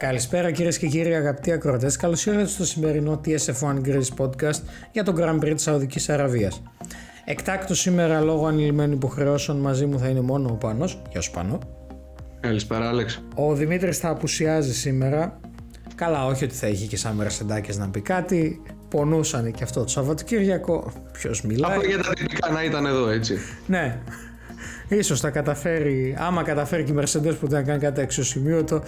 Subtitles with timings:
[0.00, 1.96] Καλησπέρα κυρίες και κύριοι αγαπητοί ακροατές.
[1.96, 4.60] Καλώς ήρθατε στο σημερινό TSF1 Greece podcast
[4.92, 6.62] για τον Grand Prix της Σαουδικής Αραβίας.
[7.24, 11.02] Εκτάκτο σήμερα λόγω ανηλυμένων υποχρεώσεων μαζί μου θα είναι μόνο ο Πάνος.
[11.10, 11.58] Γεια σου Πάνο.
[12.40, 13.22] Καλησπέρα, Άλεξ.
[13.34, 15.40] Ο Δημήτρης θα απουσιάζει σήμερα.
[15.94, 18.62] Καλά, όχι ότι θα είχε και σαν μερσεντάκια να πει κάτι.
[18.88, 20.92] Πονούσαν και αυτό το Σαββατοκύριακο.
[21.12, 23.38] Ποιος μιλάει; Από για τα τυπικά να ήταν εδώ, έτσι.
[23.66, 23.98] Ναι.
[24.88, 28.82] Ίσως θα καταφέρει, άμα καταφέρει και η Mercedes που δεν κάνει κάτι αξιοσημείωτο,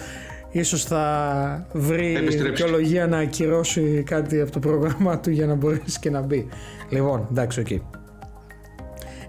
[0.53, 6.09] ίσως θα βρει δικαιολογία να ακυρώσει κάτι από το πρόγραμμα του για να μπορέσει και
[6.09, 6.47] να μπει.
[6.89, 7.67] Λοιπόν, εντάξει, οκ.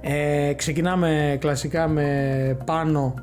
[0.01, 3.15] Ε, ξεκινάμε κλασικά με Πάνο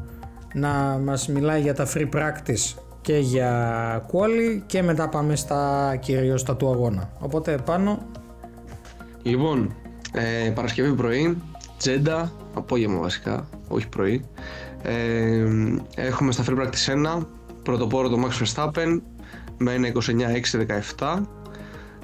[0.54, 6.44] να μας μιλάει για τα free practice και για quali και μετά πάμε στα κυρίως
[6.44, 7.10] τα του αγώνα.
[7.20, 8.00] Οπότε Πάνο.
[9.22, 9.76] Λοιπόν,
[10.13, 11.38] ε, Παρασκευή πρωί,
[11.77, 14.24] Τζέντα, απόγευμα βασικά, όχι πρωί.
[14.84, 15.46] Ε,
[15.96, 17.27] έχουμε στα free practice 1,
[17.64, 19.00] πρωτοπόρο το Max Verstappen
[19.58, 19.92] με ένα
[20.98, 21.22] 29-6-17.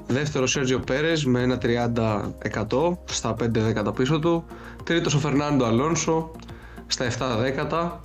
[0.08, 4.46] Δεύτερο Sergio Perez με ένα 30% στα 5 δέκατα πίσω του.
[4.84, 6.26] Τρίτος ο Fernando Alonso
[6.88, 8.02] στα 7 δέκατα.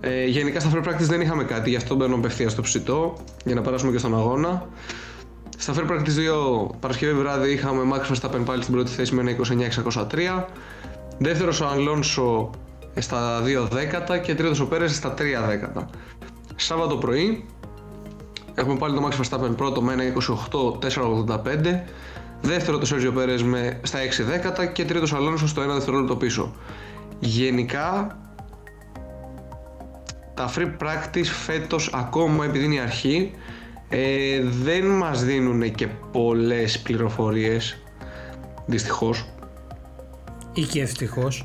[0.00, 3.54] Ε, γενικά στα free practice δεν είχαμε κάτι, γι' αυτό μπαίνω απευθείας στο ψητό για
[3.54, 4.68] να περάσουμε και στον αγώνα.
[5.58, 9.36] Στα free practice 2 Παρασκευή βράδυ είχαμε Max Verstappen πάλι στην πρώτη θέση με ένα
[10.40, 10.44] 29-603.
[11.18, 12.50] Δεύτερος ο Αλόνσο
[12.98, 15.16] στα 2 δέκατα και τρίτος ο Πέρες στα 3
[15.48, 15.90] δέκατα.
[16.62, 17.44] Σάββατο πρωί
[18.54, 21.80] έχουμε πάλι το Max Verstappen πρώτο με ένα 28-485.
[22.40, 26.54] Δεύτερο το Sergio Perez με στα 6 δέκατα και τρίτος Αλόνσο στο 1 δευτερόλεπτο πίσω.
[27.18, 28.18] Γενικά
[30.34, 33.30] τα free practice φέτος ακόμα επειδή είναι η αρχή
[33.88, 37.82] ε, δεν μας δίνουν και πολλές πληροφορίες
[38.66, 39.24] δυστυχώς
[40.52, 41.44] ή και ευτυχώς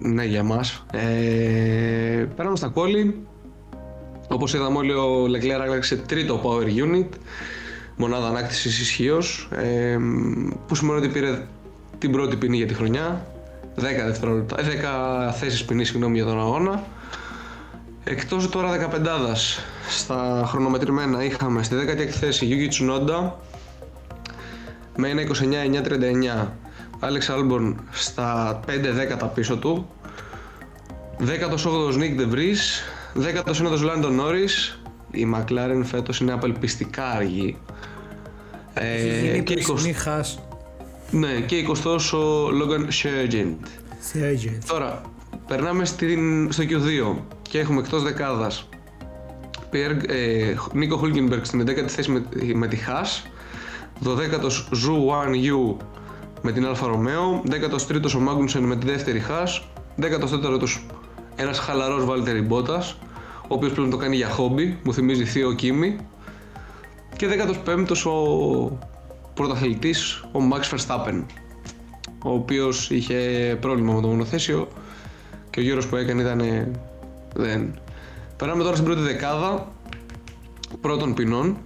[0.00, 0.84] ναι για μας.
[0.92, 3.26] Ε, πέραμε στα κόλλη
[4.28, 7.08] όπως είδαμε όλοι ο Leclerc άλλαξε τρίτο power unit.
[7.96, 9.98] Μονάδα ανάκτησης ισχύως, ε,
[10.66, 11.46] που σημαίνει ότι πήρε
[11.98, 13.26] την πρώτη ποινή για τη χρονιά.
[13.76, 16.84] 10, δευτερόλεπτα, 10 ε, θέσεις ποινή συγγνώμη για τον αγώνα.
[18.04, 23.30] Εκτός τώρα 15 στα χρονομετρημένα είχαμε στη 16η θέση Yuki Tsunoda
[24.96, 25.22] με ένα
[26.42, 26.48] 29-9-39
[27.08, 29.88] Alex Albon στα 5 δέκατα πίσω του.
[31.20, 32.62] 18ος Nick De Vries.
[33.44, 34.76] 19ος Landon Norris
[35.10, 37.58] η McLaren φέτος είναι απελπιστικά αργή.
[38.74, 39.64] Ε, και
[40.04, 40.38] 20...
[41.10, 43.66] Ναι, και 20ος ο Logan Sargent.
[44.66, 45.02] Τώρα,
[45.46, 48.68] περνάμε στην, στο Q2 και έχουμε εκτός δεκάδας
[49.70, 53.28] ε, Νίκο Χούλκενμπεργκ στην 11η θέση με, με τη Haas.
[54.04, 55.76] 12ος Ζου Guanyu
[56.46, 59.62] με την Άλφα Ρομέο 13ος ο Μάγνουσεν με τη δεύτερη Haas
[60.00, 60.80] 14ος
[61.36, 62.98] ένας χαλαρός Βάλτερι Μπότας
[63.42, 65.96] ο οποίος πλέον το κάνει για χόμπι μου θυμίζει Θείο Κίμι
[67.16, 67.26] και
[67.66, 68.78] 15ος ο
[69.34, 71.24] πρωταθλητής ο Max Verstappen
[72.24, 73.16] ο οποίος είχε
[73.60, 74.68] πρόβλημα με το μονοθέσιο
[75.50, 76.42] και ο γύρος που έκανε ήταν
[77.34, 77.78] δεν.
[78.36, 79.72] Περάμε τώρα στην πρώτη δεκάδα
[80.80, 81.56] πρώτων ποινών.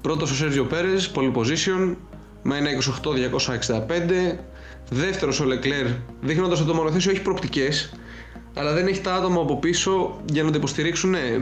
[0.00, 1.96] Πρώτος ο Σέρζιο Πέρες, pole position,
[2.42, 2.70] με ένα
[4.32, 4.36] 28-265.
[4.90, 5.86] Δεύτερος ο Λεκλέρ,
[6.20, 7.68] δείχνοντας ότι το μονοθέσιο έχει προπτικέ,
[8.54, 11.10] αλλά δεν έχει τα άτομα από πίσω για να το υποστηρίξουν.
[11.10, 11.38] Ναι,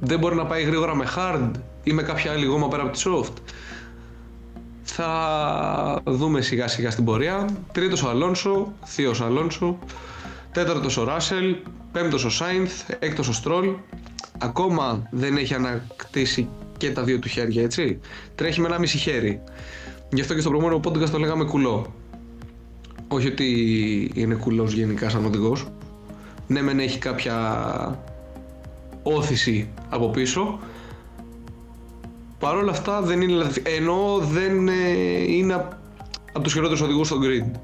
[0.00, 1.50] δεν μπορεί να πάει γρήγορα με hard
[1.82, 3.32] ή με κάποια άλλη γόμα πέρα από τη soft.
[4.82, 7.48] Θα δούμε σιγά σιγά στην πορεία.
[7.72, 9.78] Τρίτος ο Αλόνσο, θείος Αλόνσο.
[10.52, 11.56] Τέταρτος ο Ράσελ,
[11.92, 13.74] πέμπτος ο Σάινθ, έκτος ο Στρόλ.
[14.38, 18.00] Ακόμα δεν έχει ανακτήσει και τα δύο του χέρια, έτσι.
[18.34, 19.42] Τρέχει με ένα μισή χέρι.
[20.12, 21.94] Γι' αυτό και στο προηγούμενο podcast το λέγαμε κουλό.
[23.08, 25.66] Όχι ότι είναι κουλός γενικά σαν οδηγός.
[26.46, 28.04] Ναι, μεν έχει κάποια
[29.02, 30.58] όθηση από πίσω.
[32.38, 34.72] Παρ' όλα αυτά δεν είναι ενώ δεν ε,
[35.28, 35.54] είναι
[36.32, 37.56] από τους χειρότερους οδηγούς στο grid.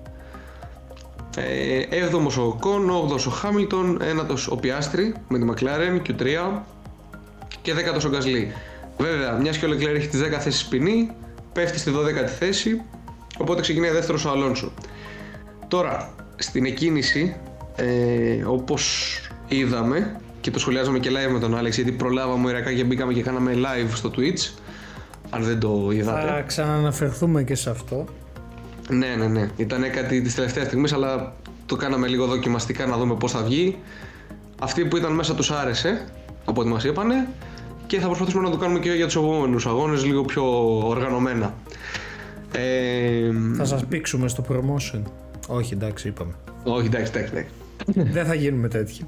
[1.36, 6.60] 7ο ε, ο Κον, 8ο ο Χάμιλτον, 9ο ο Πιάστρη με τη McLaren Q3
[7.62, 8.52] και 10ο ο Γκασλή.
[8.98, 11.10] Βέβαια, μιας και ο Leclerc έχει τις 10 θέσεις ποινή,
[11.56, 12.82] πέφτει στη 12η θέση,
[13.38, 14.72] οπότε ξεκινάει δεύτερος ο Αλόνσο.
[15.68, 17.36] Τώρα, στην εκκίνηση,
[17.76, 19.16] ε, όπως
[19.48, 23.22] είδαμε και το σχολιάζαμε και live με τον Άλεξ, γιατί προλάβαμε ηρακά και μπήκαμε και
[23.22, 24.50] κάναμε live στο Twitch.
[25.30, 26.28] Αν δεν το είδατε.
[26.28, 28.04] Θα ξαναναφερθούμε και σε αυτό.
[28.88, 29.50] Ναι, ναι, ναι.
[29.56, 31.34] Ήταν κάτι της τελευταίας στιγμής, αλλά
[31.66, 33.78] το κάναμε λίγο δοκιμαστικά να δούμε πώς θα βγει.
[34.60, 36.04] Αυτοί που ήταν μέσα τους άρεσε,
[36.44, 37.28] από ό,τι μας είπανε,
[37.86, 41.54] και θα προσπαθήσουμε να το κάνουμε και για τους επόμενους αγώνες λίγο πιο οργανωμένα.
[42.52, 45.02] Ε, θα σας πήξουμε στο promotion.
[45.48, 46.34] Όχι, εντάξει, είπαμε.
[46.64, 47.32] Όχι, εντάξει, εντάξει.
[47.32, 48.12] εντάξει.
[48.12, 49.06] Δεν θα γίνουμε τέτοιοι.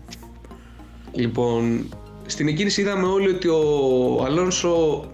[1.13, 1.89] Λοιπόν,
[2.27, 5.05] στην εκκίνηση είδαμε όλοι ότι ο Αλόνσο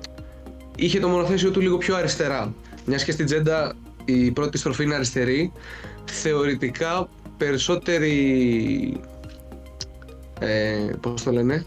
[0.77, 2.55] είχε το μονοθέσιο του λίγο πιο αριστερά.
[2.87, 3.73] Μιας και στην Τζέντα
[4.05, 5.53] η πρώτη στροφή είναι αριστερή,
[6.05, 9.01] θεωρητικά περισσότεροι.
[10.39, 11.67] Ε, πώς το λένε,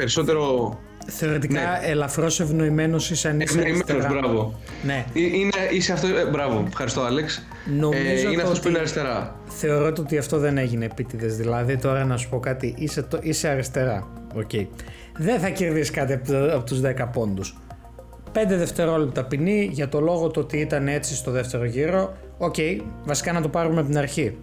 [0.00, 1.88] περισσότερο Θεωρητικά ναι.
[1.88, 4.08] ελαφρώς ευνοημένος είσαι αν είσαι αριστερά.
[4.08, 4.60] μπράβο.
[4.82, 5.04] Ναι.
[5.14, 7.46] Ε, είναι, είσαι αυτό, ε, μπράβο, ευχαριστώ Άλεξ.
[7.78, 9.36] Νομίζω ε, είναι αυτό που είναι αριστερά.
[9.46, 11.36] Θεωρώ ότι αυτό δεν έγινε επίτηδες.
[11.36, 14.08] Δηλαδή, τώρα να σου πω κάτι, είσαι, το, είσαι αριστερά.
[14.36, 14.66] Okay.
[15.16, 16.12] Δεν θα κερδίσεις κάτι
[16.52, 17.56] από τους 10 πόντους.
[18.32, 22.16] 5 δευτερόλεπτα ποινή για το λόγο το ότι ήταν έτσι στο δεύτερο γύρο.
[22.38, 24.36] Ok, okay, βασικά να το πάρουμε από την αρχή.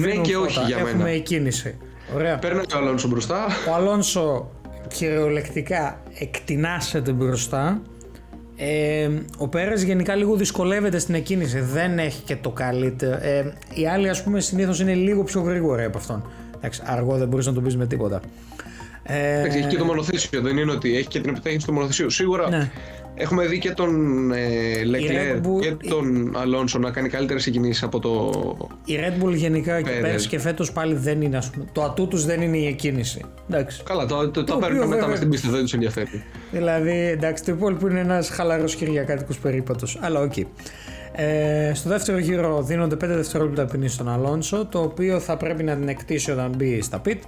[0.00, 0.88] ναι και όχι για μένα.
[0.88, 1.78] Έχουμε κίνηση.
[2.14, 2.38] Ωραία.
[2.38, 3.46] Παίρνει ο Αλόνσο μπροστά.
[3.68, 4.50] Ο Αλόνσο
[4.88, 7.82] κυριολεκτικά εκτινάσσεται μπροστά.
[8.56, 13.18] Ε, ο Πέρες γενικά λίγο δυσκολεύεται στην εκκίνηση, δεν έχει και το καλύτερο.
[13.22, 16.30] Ε, οι άλλοι ας πούμε συνήθως είναι λίγο πιο γρήγοροι από αυτόν.
[16.56, 18.20] Εντάξει, αργό δεν μπορείς να το πεις με τίποτα.
[19.02, 22.10] Ε, έχει και το μονοθέσιο, δεν είναι ότι έχει και την επιτάχυνση του μονοθεσίου.
[22.10, 22.70] Σίγουρα ναι.
[23.18, 24.38] Έχουμε δει και τον ε,
[24.84, 28.32] Leclerc και τον Αλόνσο να κάνει καλύτερες συγκινήσεις από το.
[28.84, 31.36] Η Red Bull γενικά και πέρσι και φέτος πάλι δεν είναι.
[31.36, 33.24] Ας πούμε, το ατού τους δεν είναι η εκκίνηση.
[33.50, 33.82] Εντάξει.
[33.82, 36.22] Καλά, το, το, το, παίρνουν μετά με στην πίστη, δεν τους ενδιαφέρει.
[36.50, 39.98] Δηλαδή, εντάξει, το υπόλοιπο είναι ένας χαλαρός κυριακάτικος περίπατος.
[40.00, 40.32] Αλλά ok.
[40.36, 40.44] Okay.
[41.12, 45.76] Ε, στο δεύτερο γύρο δίνονται 5 δευτερόλεπτα ποινής στον Αλόνσο, το οποίο θα πρέπει να
[45.76, 47.18] την εκτίσει όταν μπει στα pit.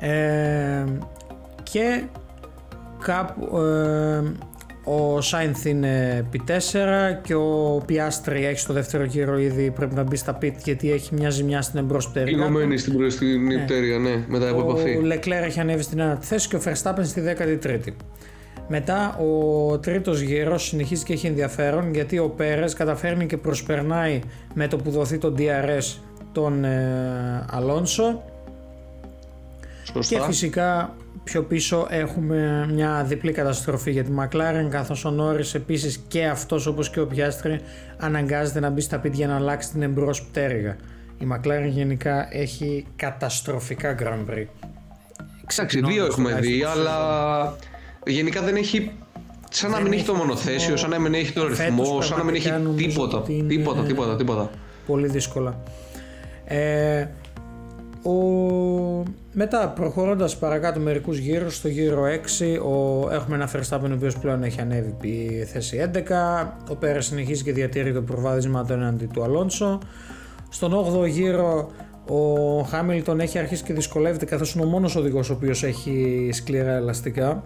[0.00, 0.84] Ε,
[1.62, 2.02] και
[3.04, 4.22] κάπου ε,
[4.90, 6.62] ο Σάινθ είναι P4
[7.22, 11.14] και ο Πιάστρι έχει στο δεύτερο γύρο ήδη πρέπει να μπει στα πιτ γιατί έχει
[11.14, 12.36] μια ζημιά στην εμπρός πτέρυγα.
[12.36, 13.64] Λιγωμένη στην μπροστινή ναι.
[13.64, 14.96] πτέρυγα, ναι, μετά από επαφή.
[14.96, 17.92] Ο Λεκλέρ έχει ανέβει στην ένατη θέση και ο Verstappen στη 13η.
[18.68, 24.20] Μετά ο τρίτος γύρος συνεχίζει και έχει ενδιαφέρον γιατί ο Πέρες καταφέρνει και προσπερνάει
[24.54, 25.96] με το που δοθεί το DRS
[26.32, 28.22] τον ε, Αλόνσο
[30.08, 30.96] και φυσικά
[31.28, 36.66] πιο πίσω έχουμε μια διπλή καταστροφή για τη McLaren καθώς ο Norris επίσης και αυτός
[36.66, 37.60] όπως και ο Πιάστρη
[37.98, 40.76] αναγκάζεται να μπει στα πίτια να αλλάξει την εμπρός πτέρυγα.
[41.18, 44.46] Η McLaren γενικά έχει καταστροφικά Grand Prix.
[45.52, 46.96] Εντάξει, δύο έχουμε δει, αλλά
[48.06, 48.90] γενικά δεν έχει
[49.50, 52.34] σαν να μην έχει το μονοθέσιο, σαν να μην έχει το ρυθμό, σαν να μην
[52.34, 54.50] έχει τίποτα, τίποτα, τίποτα, τίποτα.
[54.86, 55.62] Πολύ δύσκολα.
[56.44, 57.06] Ε,
[58.08, 59.02] ο...
[59.32, 63.08] Μετά προχωρώντας παρακάτω μερικούς γύρους, στο γύρο 6 ο...
[63.12, 65.98] έχουμε ένα Verstappen ο οποίος πλέον έχει ανέβει η θέση 11,
[66.70, 69.78] ο Πέρας συνεχίζει και διατηρεί το προβάδισμα του έναντι του Αλόνσο.
[70.48, 71.70] Στον 8ο γύρο
[72.06, 76.72] ο Χάμιλτον έχει αρχίσει και δυσκολεύεται καθώς είναι ο μόνος οδηγός ο οποίος έχει σκληρά
[76.72, 77.42] ελαστικά.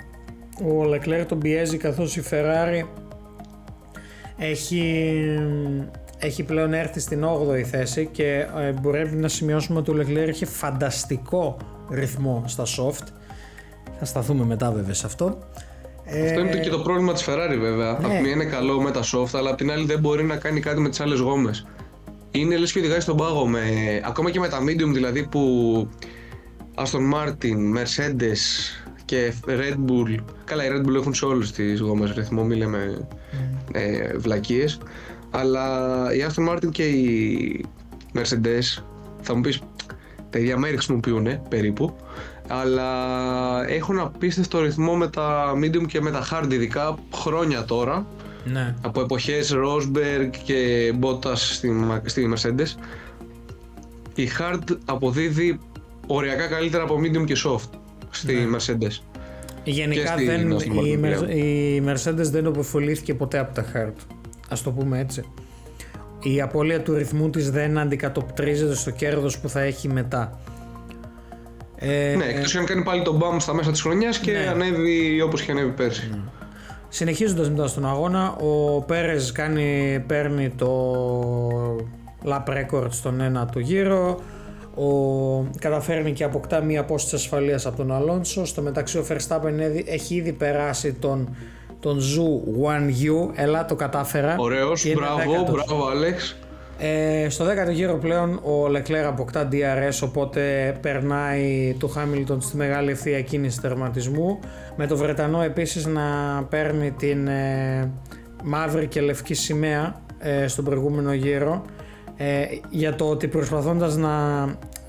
[0.60, 2.86] Ο Leclerc τον πιέζει καθώς η Ferrari
[4.38, 5.14] έχει
[6.22, 10.44] έχει πλέον έρθει στην 8η θέση και ε, μπορεί να σημειώσουμε ότι ο Leclerc έχει
[10.44, 11.56] φανταστικό
[11.90, 13.06] ρυθμό στα soft.
[13.98, 15.38] Θα σταθούμε μετά βέβαια σε αυτό.
[16.06, 17.90] Αυτό είναι και το πρόβλημα της Ferrari βέβαια.
[17.90, 18.06] Ναι.
[18.06, 20.36] Από τη μία είναι καλό με τα soft, αλλά από την άλλη δεν μπορεί να
[20.36, 21.66] κάνει κάτι με τις άλλες γόμες.
[22.30, 23.60] Είναι λες και οδηγάει στον πάγο με,
[24.04, 25.88] ακόμα και με τα medium δηλαδή που
[26.74, 28.38] Aston Martin, Mercedes
[29.04, 30.24] και Red Bull.
[30.44, 33.68] Καλά, οι Red Bull έχουν σε όλες τις γόμες ρυθμό, μη λέμε mm.
[33.72, 34.78] ε, βλακίες.
[35.34, 37.64] Αλλά η Aston Martin και η
[38.14, 38.82] Mercedes,
[39.20, 39.60] θα μου πεις,
[40.30, 41.96] τα ίδια μέρη χρησιμοποιούν περίπου,
[42.48, 48.06] αλλά έχουν απίστευτο ρυθμό με τα medium και με τα hard, ειδικά χρόνια τώρα.
[48.44, 48.74] Ναι.
[48.82, 51.70] Από εποχές Rosberg και Bottas στη,
[52.04, 52.78] στη Mercedes.
[54.14, 55.58] Η hard αποδίδει
[56.06, 57.78] οριακά καλύτερα από medium και soft
[58.10, 58.56] στη ναι.
[58.56, 59.02] Mercedes.
[59.64, 64.14] Γενικά δεν, η, η Mercedes δεν οποφολήθηκε ποτέ από τα hard
[64.52, 65.24] ας το πούμε έτσι.
[66.22, 70.40] Η απώλεια του ρυθμού της δεν αντικατοπτρίζεται στο κέρδος που θα έχει μετά.
[71.76, 74.48] Ε, ναι, εκτός αν κάνει πάλι το μπαμ στα μέσα της χρονιάς και ναι.
[74.48, 76.08] ανέβει όπως είχε ανέβει πέρσι.
[76.10, 76.18] Ναι.
[76.88, 80.96] Συνεχίζοντας μετά στον αγώνα, ο Πέρες κάνει, παίρνει το
[82.24, 84.20] lap record στον ένα του γύρο,
[84.74, 84.86] ο,
[85.58, 89.52] καταφέρνει και αποκτά μία απόσταση ασφαλείας από τον Αλόνσο, στο μεταξύ ο Verstappen
[89.86, 91.36] έχει ήδη περάσει τον
[91.82, 92.88] τον Ζου Guanyu.
[92.88, 94.36] Έλα, το κατάφερα.
[94.38, 96.36] Ωραίος, μπράβο, μπράβο, Άλεξ.
[96.78, 102.90] Ε, στο 10ο γύρο πλέον ο Leclerc αποκτά DRS οπότε περνάει του Hamilton στη μεγάλη
[102.90, 104.38] ευθεία κίνηση τερματισμού
[104.76, 106.02] με το Βρετανό επίσης να
[106.48, 107.90] παίρνει την ε,
[108.44, 111.64] μαύρη και λευκή σημαία ε, στον προηγούμενο γύρο
[112.16, 114.44] ε, για το ότι προσπαθώντας να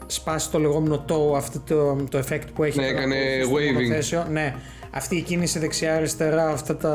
[0.06, 4.56] σπάσει το λεγόμενο toe αυτό το, το effect που έχει ναι, έκανε waving ναι,
[4.94, 6.92] αυτή η κίνηση δεξιά-αριστερά, αυτά τα.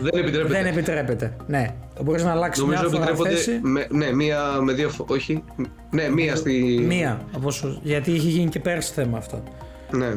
[0.00, 0.54] Δεν επιτρέπεται.
[0.54, 1.36] Δεν επιτρέπεται.
[1.46, 1.74] Ναι.
[2.02, 3.60] Μπορείς να αλλάξεις Νομίζω μια φορά θέση.
[3.62, 4.90] Με, ναι, μία με δύο.
[5.06, 5.44] Όχι.
[5.90, 6.84] Ναι, μία στη.
[6.86, 7.20] Μία.
[7.36, 9.42] Όπως, γιατί είχε γίνει και πέρσι θέμα αυτό.
[9.90, 10.14] Ναι.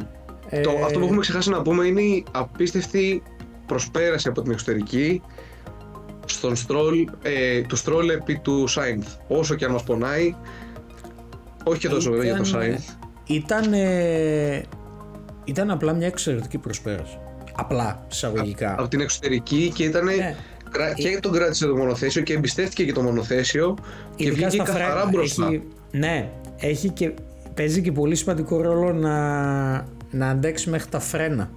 [0.50, 0.62] Ε...
[0.62, 3.24] Το, αυτό που έχουμε ξεχάσει να πούμε είναι η απίστευτη
[3.66, 5.22] προσπέραση από την εξωτερική
[6.25, 9.08] στον Στρόλ, ε, του Στρόλ επί του Σάινθ.
[9.28, 10.36] Όσο και αν μας πονάει,
[11.63, 12.89] όχι και τόσο βέβαια για το Σάινθ.
[13.25, 13.74] Ήταν,
[15.50, 17.18] ήταν απλά μια εξαιρετική προσπέραση.
[17.56, 18.75] Απλά, εισαγωγικά.
[18.77, 20.06] Από την εξωτερική και ήταν.
[20.06, 20.36] Ναι.
[20.96, 23.75] Και τον κράτησε το μονοθέσιο και εμπιστεύτηκε και το μονοθέσιο
[24.15, 25.46] και βγήκε καθαρά μπροστά.
[25.46, 26.29] Έχει, ναι,
[26.60, 27.13] έχει και,
[27.53, 29.18] παίζει και πολύ σημαντικό ρόλο να,
[30.12, 31.50] να αντέξει μέχρι τα φρένα.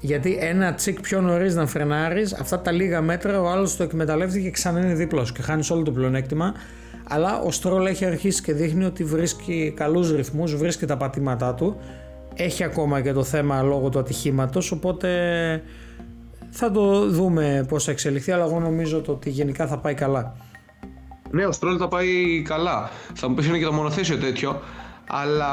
[0.00, 4.44] Γιατί ένα τσικ πιο νωρίς να φρενάρεις, αυτά τα λίγα μέτρα ο άλλος το εκμεταλλεύτηκε
[4.44, 6.54] και ξανά είναι δίπλα και χάνεις όλο το πλεονέκτημα.
[7.08, 11.76] Αλλά ο Στρόλ έχει αρχίσει και δείχνει ότι βρίσκει καλούς ρυθμούς, βρίσκει τα πατήματά του.
[12.34, 15.08] Έχει ακόμα και το θέμα λόγω του ατυχήματος, οπότε
[16.50, 20.36] θα το δούμε πώς θα εξελιχθεί, αλλά εγώ νομίζω ότι γενικά θα πάει καλά.
[21.30, 22.90] Ναι, ο Στρόλ θα πάει καλά.
[23.14, 24.60] Θα μου πεις είναι και το μονοθέσιο τέτοιο,
[25.06, 25.52] αλλά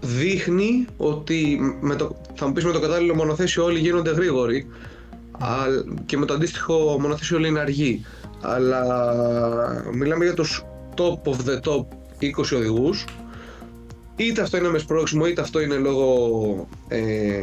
[0.00, 4.66] δείχνει ότι με το, θα μου πεις με το κατάλληλο μονοθέσιο όλοι γίνονται γρήγοροι
[6.06, 8.04] και με το αντίστοιχο μονοθέσιο όλοι είναι αργοί
[8.40, 9.14] αλλά
[9.92, 10.64] μιλάμε για τους
[10.96, 11.84] top of the top
[12.20, 13.04] 20 οδηγούς
[14.16, 17.42] είτε αυτό είναι μες σπρώξιμο είτε αυτό είναι λόγω ε,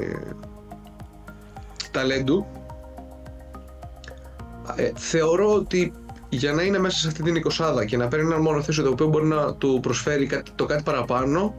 [1.91, 2.45] ταλέντου
[4.75, 5.93] ε, θεωρώ ότι
[6.29, 9.07] για να είναι μέσα σε αυτή την εικοσάδα και να παίρνει ένα μονοθέσιο το οποίο
[9.07, 11.55] μπορεί να του προσφέρει το κάτι παραπάνω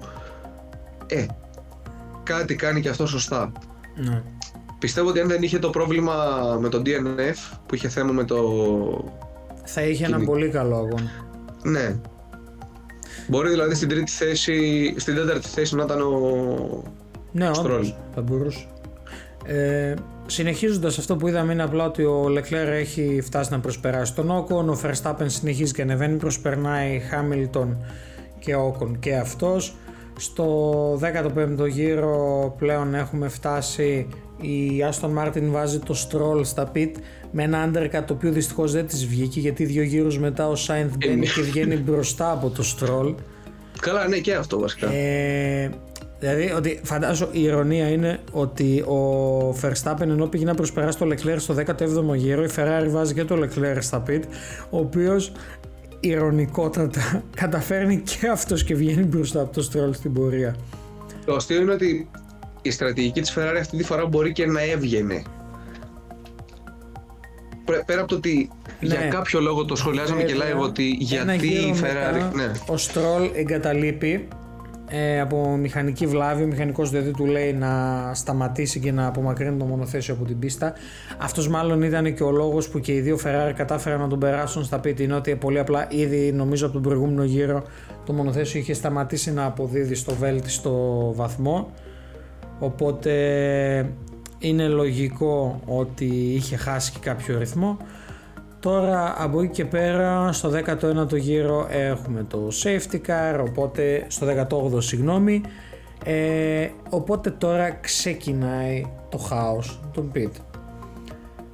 [1.06, 1.26] ε,
[2.22, 3.52] κάτι κάνει και αυτό σωστά.
[3.94, 4.22] Ναι.
[4.78, 6.14] Πιστεύω ότι αν δεν είχε το πρόβλημα
[6.60, 8.42] με το DNF που είχε θέμα με το
[9.64, 11.10] θα είχε ένα πολύ καλό αγώνα.
[11.62, 12.00] Ναι.
[13.26, 16.82] Μπορεί δηλαδή στην τρίτη θέση, στην τέταρτη θέση να ήταν ο
[17.32, 18.66] Ναι, όντως, θα μπορούσε.
[19.44, 19.94] Ε,
[20.26, 24.68] Συνεχίζοντας αυτό που είδαμε είναι απλά ότι ο Leclerc έχει φτάσει να προσπεράσει τον Όκον,
[24.68, 27.76] ο Verstappen συνεχίζει και ανεβαίνει, προσπερνάει Χάμιλτον
[28.38, 29.76] και Όκον και αυτός.
[30.18, 34.08] Στο 15ο γύρο πλέον έχουμε φτάσει
[34.40, 36.92] η Aston Martin βάζει το Stroll στα pit
[37.36, 40.90] με ένα undercut το οποίο δυστυχώς δεν της βγήκε γιατί δύο γύρους μετά ο Sainz
[40.98, 43.14] μπαίνει και βγαίνει μπροστά από το Stroll.
[43.80, 44.92] Καλά, ναι και αυτό βασικά.
[44.92, 45.70] Ε,
[46.18, 51.36] δηλαδή, ότι φαντάζω η ηρωνία είναι ότι ο Verstappen ενώ πήγε να προσπεράσει το Leclerc
[51.36, 54.20] στο 17ο γύρο, η Ferrari βάζει και το Leclerc στα pit,
[54.70, 55.32] ο οποίος
[56.00, 60.56] ηρωνικότατα καταφέρνει και αυτός και βγαίνει μπροστά από το Stroll στην πορεία.
[61.24, 62.10] Το αστείο είναι ότι
[62.62, 65.22] η στρατηγική της Ferrari αυτή τη φορά μπορεί και να έβγαινε.
[67.86, 68.88] Πέρα από το ότι ναι.
[68.88, 72.34] για κάποιο λόγο το σχολιάζαμε και live ότι γιατί η Ferrari...
[72.34, 72.44] ναι.
[72.44, 74.28] Ο Stroll εγκαταλείπει
[74.88, 76.42] ε, από μηχανική βλάβη.
[76.42, 80.72] Ο μηχανικός δηλαδή του λέει να σταματήσει και να απομακρύνει το μονοθέσιο από την πίστα.
[81.18, 84.64] Αυτός μάλλον ήταν και ο λόγος που και οι δύο Ferrari κατάφεραν να τον περάσουν
[84.64, 85.02] στα πίτι.
[85.02, 87.62] Είναι ότι πολύ απλά ήδη νομίζω από τον προηγούμενο γύρο
[88.06, 91.72] το μονοθέσιο είχε σταματήσει να αποδίδει στο βέλτιστο βαθμό.
[92.58, 93.12] Οπότε
[94.44, 97.76] είναι λογικό ότι είχε χάσει και κάποιο ρυθμό.
[98.60, 104.82] Τώρα από εκεί και πέρα στο 19ο γύρο έχουμε το safety car, οπότε στο 18ο
[104.82, 105.42] συγγνώμη,
[106.04, 110.30] ε, οπότε τώρα ξεκινάει το χάος των pit.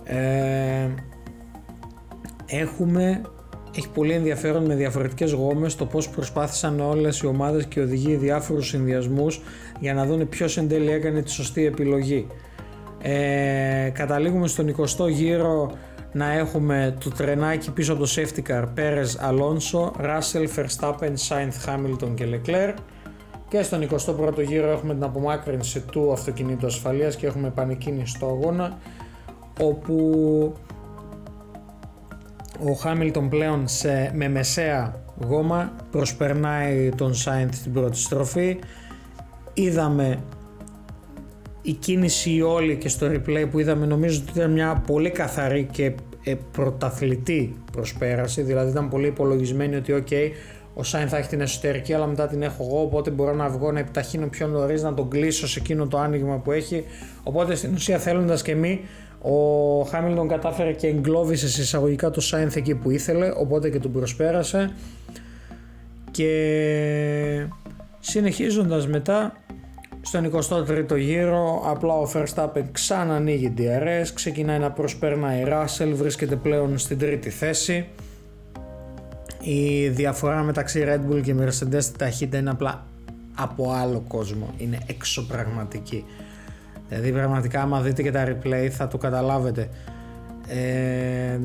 [0.05, 0.89] Ε,
[2.47, 3.21] έχουμε,
[3.77, 8.67] έχει πολύ ενδιαφέρον με διαφορετικές γόμες το πώς προσπάθησαν όλες οι ομάδες και οδηγοί διάφορους
[8.67, 9.41] συνδυασμούς
[9.81, 12.27] για να δουν ποιος εν τέλει έκανε τη σωστή επιλογή.
[13.03, 15.73] Ε, καταλήγουμε στον 20ο γύρο
[16.13, 22.15] να έχουμε το τρενάκι πίσω από το safety car Πέρες Αλόνσο, Russell, Verstappen, Sainz, Hamilton
[22.15, 22.75] και Leclerc.
[23.49, 28.79] Και στον 21ο γύρο έχουμε την απομάκρυνση του αυτοκινήτου ασφαλείας και έχουμε επανεκκίνηση στο αγώνα
[29.61, 30.55] όπου
[32.69, 34.95] ο Χάμιλτον πλέον σε, με μεσαία
[35.27, 38.59] γόμα προσπερνάει τον Sainz στην πρώτη στροφή.
[39.55, 40.19] Είδαμε
[41.63, 45.93] η κίνηση όλη και στο replay που είδαμε νομίζω ότι ήταν μια πολύ καθαρή και
[46.25, 48.43] ε, πρωταθλητή προσπέραση.
[48.43, 50.13] Δηλαδή ήταν πολύ υπολογισμένη ότι ok
[50.75, 53.73] ο Σάιν θα έχει την εσωτερική αλλά μετά την έχω εγώ οπότε μπορώ να βγω
[53.73, 56.85] να επιταχύνω πιο νωρίς να τον κλείσω σε εκείνο το άνοιγμα που έχει
[57.23, 58.81] οπότε στην ουσία θέλοντας και μη
[59.23, 63.93] ο Χάμιλτον κατάφερε και εγκλώβησε σε εισαγωγικά το Σάινθ εκεί που ήθελε οπότε και τον
[63.93, 64.75] προσπέρασε.
[66.11, 67.47] Και
[68.01, 69.37] συνεχίζοντας μετά
[70.01, 76.79] στον 23ο γύρο απλά ο Verstappen ξανά ανοίγει DRS, ξεκινάει να προσπέρνάει Russell, βρίσκεται πλέον
[76.79, 77.89] στην τρίτη θέση.
[79.41, 82.87] Η διαφορά μεταξύ Red Bull και Mercedes στη ταχύτητα είναι απλά
[83.35, 86.05] από άλλο κόσμο, είναι εξωπραγματική.
[86.89, 89.69] Δηλαδή πραγματικά άμα δείτε και τα replay θα το καταλάβετε.
[90.49, 91.39] Ε,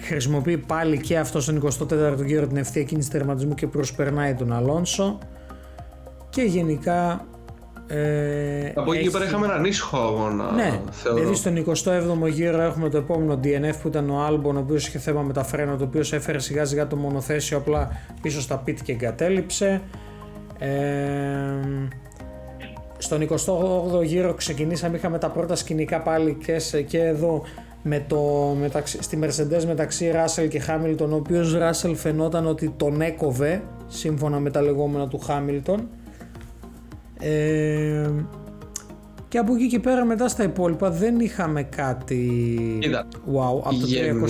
[0.00, 5.18] χρησιμοποιεί πάλι και αυτό στον 24ο γύρο την ευθεία κίνηση τερματισμού και προσπερνάει τον Αλόνσο
[6.30, 7.26] και γενικά
[7.94, 10.50] ε, Από εκεί πέρα είχαμε έναν ίσχο αγώνα.
[10.50, 10.80] Ναι,
[11.14, 14.98] δηλαδή στον 27ο γύρο έχουμε το επόμενο DNF που ήταν ο Άλμπον, ο οποίος είχε
[14.98, 17.90] θέμα με τα φρένα, το οποίο έφερε σιγά σιγά το μονοθέσιο απλά
[18.22, 19.82] πίσω στα πίτ και εγκατέλειψε.
[20.58, 20.70] Ε,
[22.98, 27.42] στον 28ο γύρο ξεκινήσαμε, είχαμε τα πρώτα σκηνικά πάλι και, και εδώ
[27.82, 28.20] με το,
[28.60, 34.38] μεταξύ, στη Mercedes μεταξύ Ράσελ και Χάμιλτον, ο οποίος Ράσελ φαινόταν ότι τον έκοβε σύμφωνα
[34.38, 35.88] με τα λεγόμενα του Χάμιλτον
[37.22, 38.10] ε,
[39.28, 42.18] και από εκεί και πέρα μετά στα υπόλοιπα δεν είχαμε κάτι
[42.82, 43.06] Είδα.
[43.34, 43.60] wow.
[43.62, 43.76] Από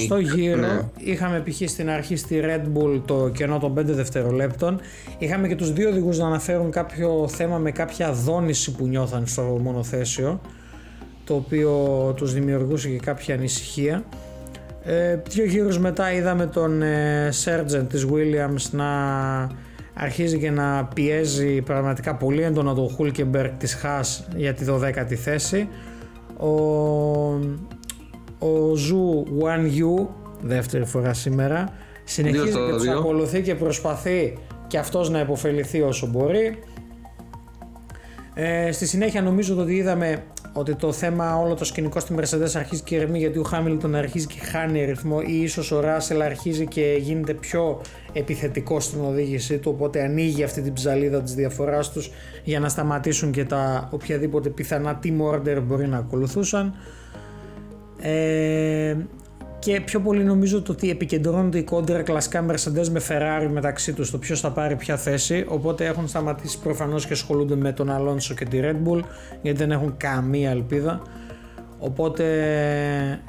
[0.08, 0.80] το 30 γύρο ναι.
[0.96, 1.70] είχαμε π.χ.
[1.70, 4.80] στην αρχή στη Red Bull το κενό των 5 δευτερολέπτων.
[5.18, 9.42] Είχαμε και τους δύο οδηγούς να αναφέρουν κάποιο θέμα με κάποια δόνηση που νιώθαν στο
[9.42, 10.40] μονοθέσιο
[11.24, 11.78] το οποίο
[12.16, 14.04] τους δημιουργούσε και κάποια ανησυχία.
[14.84, 18.86] Ε, δύο γύρους μετά είδαμε τον ε, Sergeant της Williams να
[19.94, 25.68] αρχίζει και να πιέζει πραγματικά πολύ έντονα τον Χούλκεμπεργκ της Χάς για τη 12η θέση.
[26.36, 26.48] Ο,
[28.38, 30.06] ο Ζου Guanyu,
[30.40, 31.68] δεύτερη φορά σήμερα,
[32.04, 36.58] συνεχίζει και τους ακολουθεί και προσπαθεί και αυτός να επωφεληθεί όσο μπορεί.
[38.34, 42.82] Ε, στη συνέχεια νομίζω ότι είδαμε ότι το θέμα όλο το σκηνικό στη Mercedes αρχίζει
[42.82, 46.96] και ηρεμεί γιατί ο Χάμιλτον αρχίζει και χάνει ρυθμό ή ίσως ο Ράσελ αρχίζει και
[47.00, 47.80] γίνεται πιο
[48.12, 52.10] επιθετικός στην οδήγησή του οπότε ανοίγει αυτή την ψαλίδα της διαφοράς τους
[52.44, 56.74] για να σταματήσουν και τα οποιαδήποτε πιθανά team order μπορεί να ακολουθούσαν.
[58.00, 58.96] Ε,
[59.62, 64.10] και πιο πολύ νομίζω το ότι επικεντρώνονται οι κόντρα κλασικά Mercedes με Ferrari μεταξύ τους
[64.10, 65.44] το ποιος θα πάρει ποια θέση.
[65.48, 69.00] Οπότε έχουν σταματήσει προφανώς και ασχολούνται με τον Alonso και τη Red Bull
[69.42, 71.02] γιατί δεν έχουν καμία ελπίδα.
[71.78, 72.24] Οπότε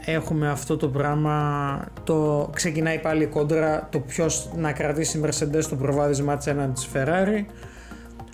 [0.05, 1.87] έχουμε αυτό το πράγμα.
[2.03, 6.71] Το ξεκινάει πάλι η κόντρα το ποιος να κρατήσει η Mercedes το προβάδισμά της έναντι
[6.71, 7.45] της Ferrari.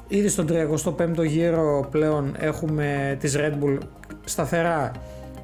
[0.08, 3.77] Ήδη στον 35ο γύρο πλέον έχουμε τις Red Bull
[4.24, 4.92] σταθερά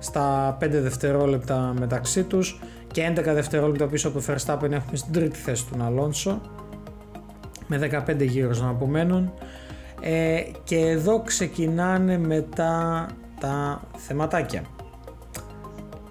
[0.05, 2.59] στα 5 δευτερόλεπτα μεταξύ τους
[2.91, 6.41] και 11 δευτερόλεπτα πίσω από το Verstappen έχουμε στην τρίτη θέση του Αλόνσο
[7.67, 9.33] με 15 γύρους να απομένουν.
[10.01, 13.05] Ε, και εδώ ξεκινάνε μετά
[13.39, 14.61] τα θεματάκια.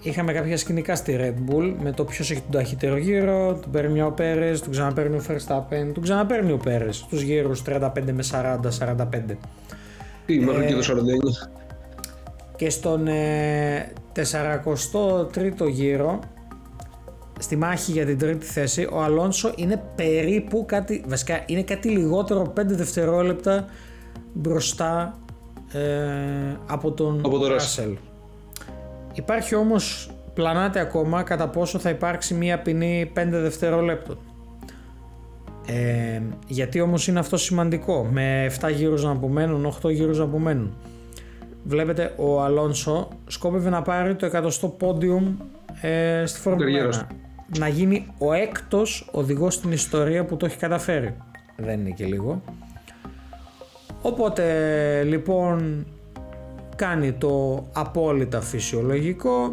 [0.00, 4.02] Είχαμε κάποια σκηνικά στη Red Bull με το ποιος έχει τον ταχύτερο γύρο, τον παίρνει
[4.02, 9.36] ο Πέρες, τον ξαναπαίρνει ο Verstappen, τον ξαναπαίρνει ο Πέρες στου γύρους 35 με 40-45.
[10.26, 11.63] Τι, μέχρι και το 49
[12.64, 16.18] και στον ε, 43ο γύρο
[17.38, 22.52] στη μάχη για την τρίτη θέση ο Αλόνσο είναι περίπου κάτι, βασικά είναι κάτι λιγότερο
[22.56, 23.64] 5 δευτερόλεπτα
[24.32, 25.18] μπροστά
[25.72, 25.80] ε,
[26.66, 27.96] από τον από Ράσελ.
[29.14, 34.18] Υπάρχει όμως πλανάται ακόμα κατά πόσο θα υπάρξει μία ποινή 5 δευτερόλεπτων.
[35.66, 40.74] Ε, γιατί όμως είναι αυτό σημαντικό με 7 γύρους να απομένουν, 8 γύρους να απομένουν
[41.64, 45.36] βλέπετε ο Αλόνσο σκόπευε να πάρει το εκατοστό πόντιουμ
[45.80, 47.14] ε, στη Φόρμουλα 1.
[47.58, 51.16] Να γίνει ο έκτος οδηγός στην ιστορία που το έχει καταφέρει.
[51.56, 52.42] Δεν είναι και λίγο.
[54.02, 55.86] Οπότε λοιπόν
[56.76, 59.52] κάνει το απόλυτα φυσιολογικό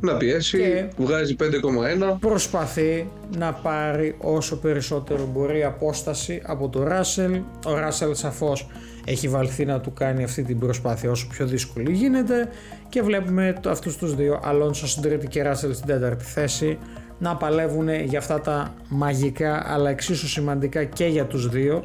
[0.00, 7.40] να πιέσει, και βγάζει 5,1 προσπαθεί να πάρει όσο περισσότερο μπορεί απόσταση από το Ράσελ.
[7.66, 8.66] Ο Ράσελ σαφώς
[9.04, 12.48] έχει βαλθεί να του κάνει αυτή την προσπάθεια όσο πιο δύσκολη γίνεται.
[12.88, 16.78] Και βλέπουμε αυτούς τους δύο Αλόνσο στην τρίτη και Ράσελ στην τέταρτη θέση
[17.18, 21.84] να παλεύουν για αυτά τα μαγικά αλλά εξίσου σημαντικά και για τους δύο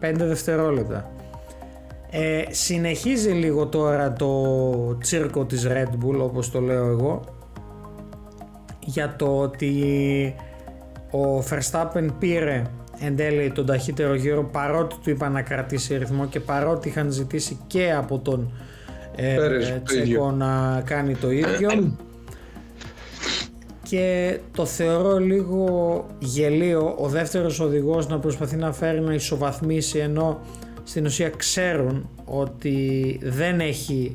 [0.00, 1.10] 5 δευτερόλεπτα.
[2.10, 7.37] Ε, συνεχίζει λίγο τώρα το τσίρκο της Red Bull όπως το λέω εγώ
[8.88, 10.34] για το ότι
[11.10, 12.62] ο Verstappen πήρε
[13.00, 17.58] εν τέλει τον ταχύτερο γύρο παρότι του είπα να κρατήσει ρυθμό και παρότι είχαν ζητήσει
[17.66, 18.52] και από τον
[19.16, 19.36] ε,
[19.84, 21.96] Τσέκο να κάνει το ίδιο.
[23.82, 30.40] και το θεωρώ λίγο γελίο ο δεύτερος οδηγός να προσπαθεί να φέρει να ισοβαθμίσει ενώ
[30.84, 34.12] στην ουσία ξέρουν ότι δεν έχει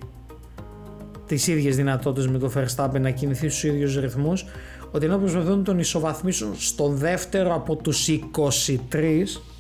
[1.34, 4.46] τις ίδιες δυνατότητες με το Verstappen να κινηθεί στους ίδιους ρυθμούς
[4.92, 9.04] ότι ενώ προσπαθούν να τον ισοβαθμίσουν στον δεύτερο από τους 23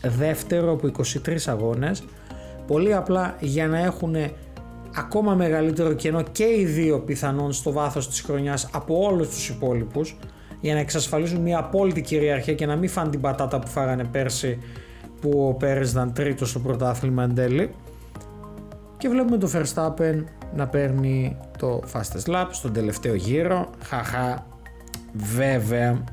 [0.01, 0.91] δεύτερο από
[1.25, 2.03] 23 αγώνες
[2.67, 4.15] πολύ απλά για να έχουν
[4.95, 10.15] ακόμα μεγαλύτερο κενό και οι δύο πιθανόν στο βάθος της χρονιάς από όλους τους υπόλοιπους
[10.61, 14.57] για να εξασφαλίσουν μια απόλυτη κυριαρχία και να μην φάνε την πατάτα που φάγανε πέρσι
[15.21, 17.69] που ο Πέρες ήταν τρίτος στο πρωτάθλημα εν τέλει.
[18.97, 20.23] Και βλέπουμε το Verstappen
[20.55, 24.45] να παίρνει το fastest lap στον τελευταίο γύρο χαχά
[25.13, 26.03] βέβαια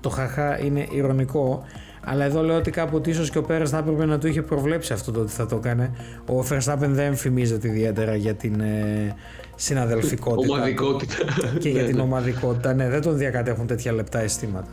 [0.00, 1.64] το χαχά είναι ηρωνικό
[2.04, 4.92] αλλά εδώ λέω ότι κάποτε ίσως και ο Πέρες θα έπρεπε να το είχε προβλέψει
[4.92, 5.90] αυτό το ότι θα το έκανε.
[6.26, 9.14] Ο Verstappen δεν φημίζεται ιδιαίτερα για την ε,
[9.54, 10.54] συναδελφικότητα.
[10.54, 11.16] Ομαδικότητα.
[11.58, 12.74] Και για την ομαδικότητα.
[12.74, 14.68] Ναι, δεν τον διακατέχουν τέτοια λεπτά αισθήματα.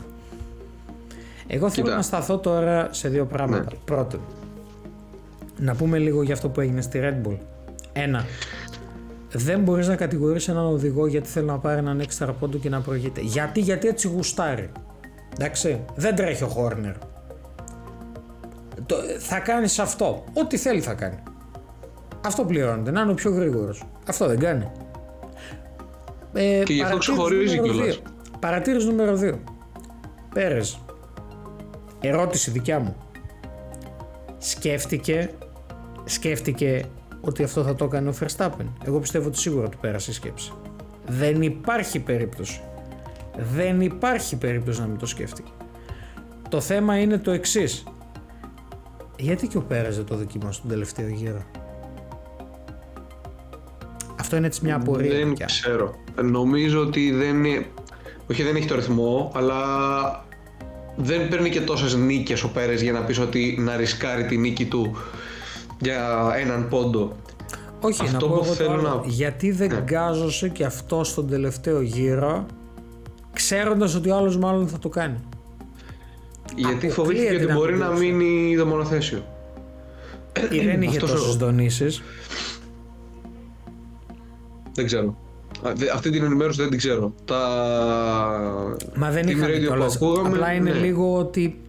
[1.48, 3.64] Εγώ θέλω να σταθώ τώρα σε δύο πράγματα.
[3.64, 3.78] Ναι.
[3.86, 4.20] Πρώτον,
[5.58, 7.38] να πούμε λίγο για αυτό που έγινε στη Red Bull.
[7.94, 8.26] Ένα,
[9.32, 12.82] δεν μπορείς να κατηγορήσει έναν οδηγό γιατί θέλει να πάρει έναν έξτρα πόντο και να
[12.82, 13.22] προηγείται.
[13.22, 14.72] Γιατί, γιατί έτσι γουστάρει.
[15.34, 16.94] Εντάξει, δεν τρέχει ο Χόρνερ.
[18.86, 20.24] Το, θα κάνεις αυτό.
[20.34, 21.24] Ό,τι θέλει θα κάνει.
[22.26, 23.84] Αυτό πληρώνεται, να είναι ο πιο γρήγορος.
[24.08, 24.72] Αυτό δεν κάνει.
[26.34, 28.02] Ε, και γι' αυτό ξεχωρίζει κιόλας.
[28.40, 29.34] Παρατήρηση νούμερο 2.
[30.34, 30.80] Πέρες.
[32.02, 32.96] Ερώτηση δικιά μου.
[34.38, 35.30] Σκέφτηκε,
[36.06, 36.86] σκέφτηκε
[37.22, 38.66] ότι αυτό θα το έκανε ο Verstappen.
[38.84, 40.52] Εγώ πιστεύω ότι σίγουρα του πέρασε η σκέψη.
[41.08, 42.62] Δεν υπάρχει περίπτωση.
[43.54, 45.52] Δεν υπάρχει περίπτωση να μην το σκέφτηκε.
[46.50, 47.84] Το θέμα είναι το εξής.
[49.18, 51.42] Γιατί και ο Πέρας το δοκίμασε τον τελευταίο γύρο;
[54.20, 55.18] Αυτό είναι έτσι μια απορία.
[55.18, 55.96] Δεν ξέρω.
[56.24, 57.66] Νομίζω ότι δεν είναι...
[58.32, 59.56] Όχι δεν έχει το ρυθμό, αλλά
[60.96, 64.66] δεν παίρνει και τόσες νίκες ο Πέρες για να πεις ότι να ρισκάρει τη νίκη
[64.66, 64.98] του
[65.82, 67.16] για έναν πόντο.
[67.80, 69.02] Όχι, αυτό να πω που θέλω να...
[69.06, 69.82] γιατί δεν ναι.
[69.82, 72.46] γκάζωσε και αυτό στον τελευταίο γύρο
[73.34, 75.20] ξέροντας ότι ο άλλος μάλλον θα το κάνει.
[76.56, 79.24] Γιατί φοβήθηκε ότι μπορεί να μείνει το μονοθέσιο.
[80.52, 82.02] Ή δεν είχε τόσες δονήσεις.
[84.74, 85.18] Δεν ξέρω.
[85.94, 87.14] Αυτή την ενημέρωση δεν την ξέρω.
[87.26, 87.40] Τα...
[88.96, 90.00] Μα δεν είχα κιόλας.
[90.26, 90.80] Απλά είναι ναι.
[90.80, 91.60] λίγο ότι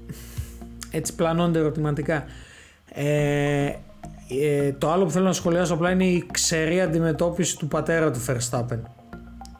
[0.90, 2.24] έτσι πλανώνται ερωτηματικά.
[2.94, 3.72] Ε,
[4.40, 8.24] ε, το άλλο που θέλω να σχολιάσω απλά είναι η ξερή αντιμετώπιση του πατέρα του
[8.26, 8.78] Verstappen.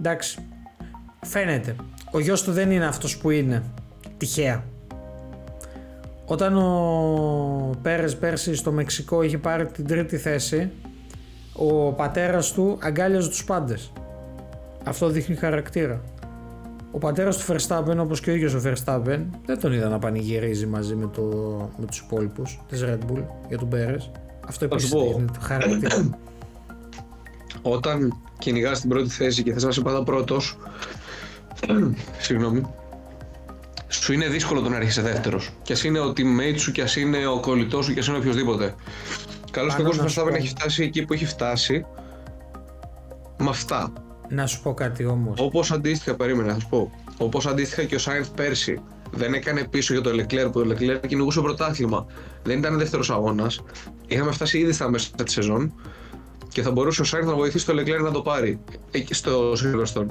[0.00, 0.38] Εντάξει,
[1.20, 1.76] φαίνεται.
[2.10, 3.62] Ο γιος του δεν είναι αυτός που είναι.
[4.16, 4.64] Τυχαία.
[6.24, 10.70] Όταν ο Πέρες πέρσι στο Μεξικό είχε πάρει την τρίτη θέση,
[11.52, 13.92] ο πατέρας του αγκάλιαζε τους πάντες.
[14.84, 16.00] Αυτό δείχνει χαρακτήρα.
[16.90, 20.66] Ο πατέρας του Verstappen, όπως και ο ίδιος ο Verstappen, δεν τον είδα να πανηγυρίζει
[20.66, 21.22] μαζί με, το,
[21.76, 24.10] με τους υπόλοιπους της Red Bull για τον Πέρες.
[24.52, 26.18] Αυτό επίσης δείχνει το χαρακτήρα.
[27.62, 30.58] Όταν κυνηγάς την πρώτη θέση και θες να είσαι πάντα πρώτος,
[32.18, 32.62] συγγνώμη,
[33.88, 35.50] σου είναι δύσκολο το να έρχεσαι δεύτερος.
[35.62, 38.16] Κι ας είναι ο teammate σου, κι ας είναι ο κολλητός σου, κι ας είναι
[38.16, 38.74] οποιοδήποτε.
[39.50, 41.86] Καλώς και ο Verstappen έχει φτάσει εκεί που έχει φτάσει.
[43.38, 43.92] Με αυτά.
[44.28, 45.40] Να σου πω κάτι όμως.
[45.40, 46.90] Όπως αντίστοιχα, περίμενα, θα σου πω.
[47.18, 51.06] Όπως αντίστοιχα και ο Σάινθ πέρσι δεν έκανε πίσω για το Leclerc που το Leclerc
[51.06, 52.06] κυνηγούσε πρωτάθλημα.
[52.42, 53.62] Δεν ήταν δεύτερος αγώνας.
[54.06, 55.74] Είχαμε φτάσει ήδη στα μέσα της σεζόν
[56.48, 60.06] και θα μπορούσε ο Σάινθ να βοηθήσει το Leclerc να το πάρει εκεί στο Silverstone.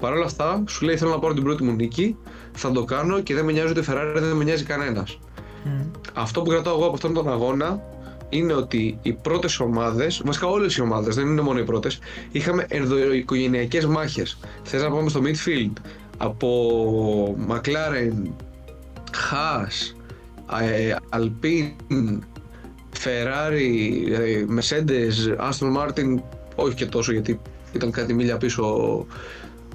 [0.00, 2.16] Παρ' όλα αυτά, σου λέει: Θέλω να πάρω την πρώτη μου νίκη,
[2.52, 5.18] θα το κάνω και δεν με νοιάζει ούτε Ferrari, δεν με νοιάζει κανένας.
[5.64, 5.90] Mm.
[6.14, 7.82] Αυτό που κρατάω εγώ από αυτόν τον αγώνα
[8.28, 11.98] είναι ότι οι πρώτες ομάδες, βασικά όλες οι ομάδες, δεν είναι μόνο οι πρώτες,
[12.32, 14.38] είχαμε ενδοοικογενειακές μάχες.
[14.62, 15.72] Θες να πάμε στο midfield
[16.16, 18.30] από McLaren,
[19.30, 19.94] Haas,
[21.10, 21.70] Alpine,
[23.04, 23.70] Ferrari,
[24.48, 26.22] Mercedes, Aston Martin,
[26.54, 27.40] όχι και τόσο γιατί
[27.72, 28.64] ήταν κάτι μίλια πίσω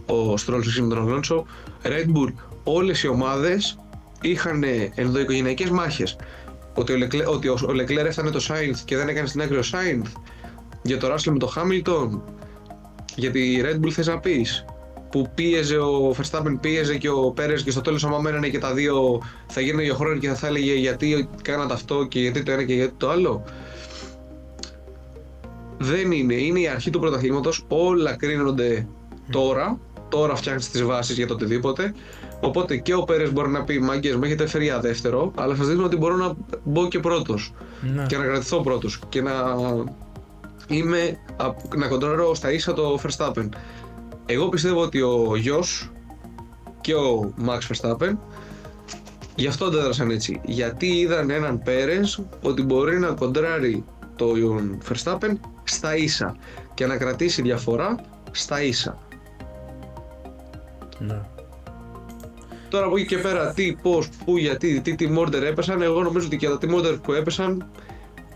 [0.05, 1.45] ο Στρόλ με τον Αλόνσο,
[1.83, 3.77] Red Bull, όλες οι ομάδες
[4.21, 4.63] είχαν
[4.95, 6.15] ενδοοικογενειακές μάχες.
[6.73, 9.63] Ότι ο, Leclerc, ότι ο Leclerc έφτανε το Sainz και δεν έκανε στην άκρη ο
[9.71, 10.11] Sainz,
[10.81, 12.19] για το Russell με το Hamilton,
[13.15, 14.65] γιατί η Red Bull θες να πεις
[15.11, 18.73] που πίεζε ο Verstappen, πίεζε και ο Πέρες και στο τέλος, άμα μένανε και τα
[18.73, 22.51] δύο, θα γίνανε για χρόνο και θα, θα έλεγε γιατί κάνατε αυτό και γιατί το
[22.51, 23.43] ένα και γιατί το άλλο.
[25.77, 26.33] Δεν είναι.
[26.33, 27.65] Είναι η αρχή του πρωταθλήματος.
[27.67, 28.87] Όλα κρίνονται
[29.31, 29.79] τώρα
[30.11, 31.93] τώρα φτιάχνεις τις βάσεις για το οτιδήποτε.
[32.39, 35.67] Οπότε και ο Πέρες μπορεί να πει: Μάγκες, με έχετε φέρει για δεύτερο, αλλά σας
[35.67, 37.53] δείχνω ότι μπορώ να μπω και πρώτος.
[37.81, 38.05] Ναι.
[38.07, 38.99] Και να κρατηθώ πρώτος.
[39.09, 39.31] Και να
[40.67, 41.19] είμαι
[41.75, 43.49] να κοντράρω στα ίσα το Verstappen.
[44.31, 45.91] Εγώ πιστεύω ότι ο γιος
[46.81, 48.17] και ο Max Verstappen
[49.35, 50.41] γι' αυτό αντέδρασαν έτσι.
[50.45, 53.83] Γιατί είδαν έναν Πέρες ότι μπορεί να κοντράρει
[54.15, 54.33] το
[54.89, 55.31] Verstappen
[55.63, 56.35] στα ίσα
[56.73, 57.95] και να κρατήσει διαφορά
[58.31, 58.97] στα ίσα.
[60.97, 61.21] Ναι.
[62.69, 66.25] Τώρα από εκεί και πέρα, τι, πώς, πού, γιατί, τι team order έπεσαν, εγώ νομίζω
[66.25, 67.71] ότι και τα team order που έπεσαν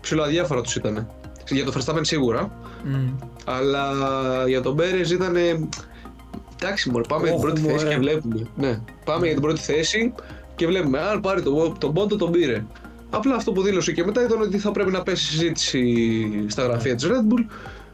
[0.00, 1.08] ψηλοαδιάφορα τους ήταν.
[1.50, 2.50] Για το Verstappen σίγουρα.
[2.84, 3.12] Mm.
[3.44, 3.92] Αλλά
[4.46, 5.36] για τον Πέρες ήταν.
[6.60, 8.46] Εντάξει, μωρέ, πάμε για την πρώτη θέση και βλέπουμε.
[8.56, 10.12] Ναι, πάμε για την πρώτη θέση
[10.54, 10.98] και βλέπουμε.
[11.00, 12.64] Αν πάρει τον, τον πόντο, τον πήρε.
[13.10, 16.94] Απλά αυτό που δήλωσε και μετά ήταν ότι θα πρέπει να πέσει συζήτηση στα γραφεία
[16.94, 17.44] της Red Bull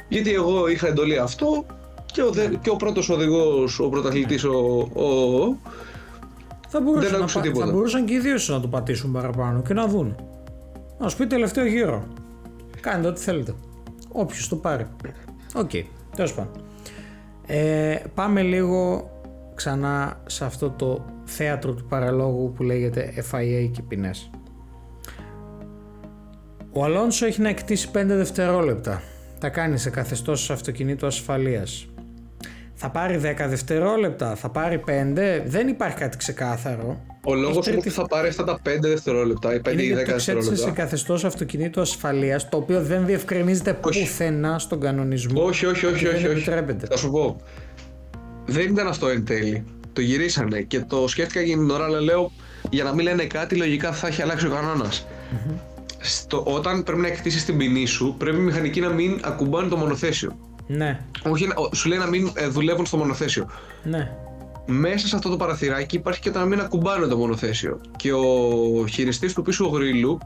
[0.08, 1.66] γιατί εγώ είχα εντολή αυτό
[2.12, 5.06] και ο, δε, και ο πρώτος οδηγός, ο πρωταθλητής, ο, ο,
[6.68, 10.16] θα μπορούσαν, να, θα μπορούσαν και οι δύο να το πατήσουν παραπάνω και να δουν.
[10.98, 12.04] Να σου πει τελευταίο γύρο.
[12.82, 13.54] Κάντε ό,τι θέλετε.
[14.08, 14.86] Όποιος το πάρει.
[15.54, 15.82] Ok, okay,
[16.16, 16.64] τέλος πάντων.
[17.46, 19.10] Ε, πάμε λίγο
[19.54, 24.30] ξανά σε αυτό το θέατρο του παραλόγου που λέγεται FIA και ποινές.
[26.72, 29.02] Ο Αλόνσο έχει να εκτίσει 5 δευτερόλεπτα.
[29.38, 31.86] Τα κάνει σε καθεστώς αυτοκινήτου ασφαλείας.
[32.74, 37.00] Θα πάρει 10 δευτερόλεπτα, θα πάρει 5, δεν υπάρχει κάτι ξεκάθαρο.
[37.24, 37.88] Ο λόγος τρίτη...
[37.88, 40.56] που θα πάρει αυτά τα 5 δευτερόλεπτα ή 5 ή 10 δευτερόλεπτα.
[40.56, 45.44] σε καθεστώς αυτοκινήτου ασφαλείας, το οποίο δεν διευκρινίζεται πουθενά στον κανονισμό.
[45.44, 46.06] Όχι, όχι, όχι.
[46.06, 46.50] όχι, όχι.
[46.88, 47.36] Θα σου πω.
[48.46, 49.64] Δεν ήταν αυτό εν τέλει.
[49.92, 52.32] Το γυρίσανε και το σκέφτηκα για την ώρα, αλλά λέω
[52.70, 55.06] για να μην λένε κάτι, λογικά θα έχει αλλάξει ο κανόνας.
[55.06, 56.42] Mm-hmm.
[56.44, 60.38] Όταν πρέπει να εκτίσεις την ποινή σου, πρέπει οι μηχανικοί να μην ακουμπάνε το μονοθέσιο.
[60.66, 61.00] Ναι.
[61.22, 63.50] Όχι, σου λέει να μην ε, δουλεύουν στο μονοθέσιο.
[63.82, 64.10] Ναι.
[64.66, 67.80] Μέσα σε αυτό το παραθυράκι υπάρχει και το να μην ακουμπάνε το μονοθέσιο.
[67.96, 70.18] Και ο χειριστής του πίσω γρήλου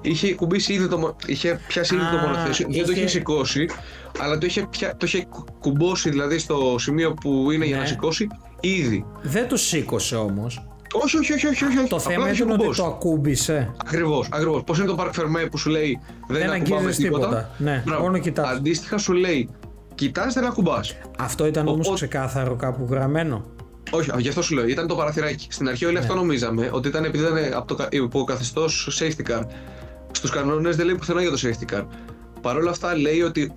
[0.00, 2.66] είχε κουμπίσει ήδη το, είχε πιάσει ήδη το μονοθέσιο.
[2.70, 3.68] Δεν το είχε σηκώσει,
[4.18, 5.26] αλλά το είχε, πια, το είχε
[5.60, 7.88] κουμπώσει δηλαδή στο σημείο που είναι για να ναι.
[7.88, 8.26] σηκώσει
[8.60, 9.04] ήδη.
[9.22, 10.66] Δεν το σήκωσε όμως.
[11.04, 11.88] Όχι, όχι, όχι, όχι, όχι.
[11.88, 13.74] Το θέμα είναι ότι το ακούμπησε.
[13.84, 14.62] Ακριβώς, ακριβώς.
[14.64, 17.26] Πώς είναι το Park που σου λέει δεν, δεν ακουμπάμε τίποτα.
[17.26, 17.50] τίποτα.
[17.58, 18.48] Ναι, μόνο κοιτάς.
[18.48, 19.48] Αντίστοιχα σου λέει
[19.94, 20.96] κοιτάς, δεν ακουμπάς.
[21.18, 23.44] Αυτό ήταν όμως ξεκάθαρο κάπου γραμμένο.
[23.90, 25.46] Όχι, γι' αυτό σου λέω, ήταν το παραθυράκι.
[25.50, 26.00] Στην αρχή όλοι ναι.
[26.00, 28.64] αυτό νομίζαμε, ότι ήταν επειδή ήταν από το υποκαθεστώ
[28.98, 29.42] safety car.
[30.12, 31.84] Στους κανόνες δεν λέει πουθενά για το safety car.
[32.40, 33.52] Παρ' όλα αυτά λέει ότι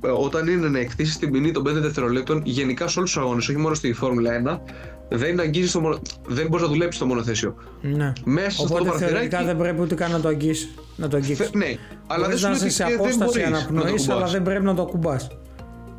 [0.00, 3.58] όταν είναι να εκτίσεις την ποινή των 5 δευτερολέπτων, γενικά σε όλους τους αγώνες, όχι
[3.58, 4.60] μόνο στη Φόρμουλα 1,
[5.08, 7.54] δεν, αγγίζεις το δεν μπορείς να δουλέψεις το μονοθέσιο.
[7.80, 8.12] Ναι.
[8.24, 10.74] Μέσα Οπότε στο θεωρητικά δεν πρέπει ούτε καν να το αγγίσεις.
[10.96, 11.50] Να το αγγίξεις.
[11.52, 15.16] Ναι, αλλά δεν σου να είσαι σε απόσταση αναπνοής, αλλά δεν πρέπει να το ακουμπά.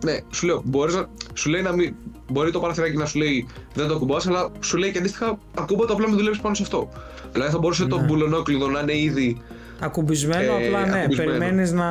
[0.03, 1.95] Ναι, σου λέω, μπορείς να, σου λέει να μην,
[2.31, 5.85] μπορεί το παραθυράκι να σου λέει δεν το ακουμπάς, αλλά σου λέει και αντίστοιχα ακούμπα
[5.85, 6.89] το απλά μην δουλέψει πάνω σε αυτό.
[7.31, 7.89] Δηλαδή θα μπορούσε ναι.
[7.89, 9.41] το μπουλονόκλειδο να είναι ήδη
[9.79, 11.87] Ακουμπισμένο, ε, απλά ναι, περιμένεις να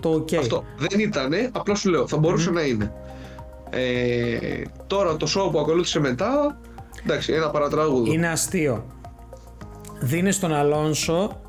[0.00, 0.34] το ok.
[0.34, 2.92] Αυτό δεν ήταν, απλά σου λέω, θα μπορούσε να είναι.
[3.70, 6.58] Ε, τώρα το show που ακολούθησε μετά,
[7.04, 8.12] εντάξει, ένα παρατράγουδο.
[8.12, 8.84] Είναι αστείο.
[10.00, 11.40] Δίνεις τον Αλόνσο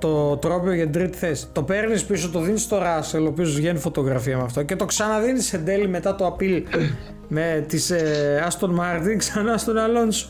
[0.00, 1.46] το τρόπο για την τρίτη θέση.
[1.52, 4.84] Το παίρνεις πίσω, το δίνεις στο Ράσελ, ο οποίος βγαίνει φωτογραφία με αυτό και το
[4.84, 6.62] ξαναδίνεις εν τέλει μετά το απειλ
[7.28, 10.28] με τη ε, Aston Martin ξανά στον Αλόνσο.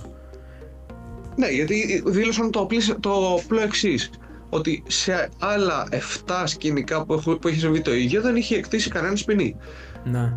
[1.37, 2.69] Ναι, γιατί δήλωσαν το,
[3.01, 4.11] το απλό εξής.
[4.49, 5.89] Ότι σε άλλα
[6.27, 9.57] 7 σκηνικά που, έχω, που έχει συμβεί το ίδιο δεν είχε εκτίσει κανένα ποινή.
[10.05, 10.33] Ναι.